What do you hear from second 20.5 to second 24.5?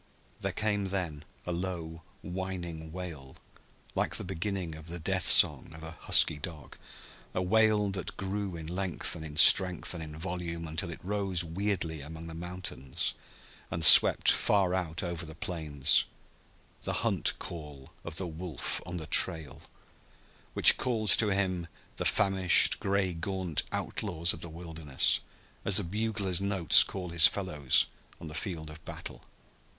which calls to him the famished, gray gaunt outlaws of the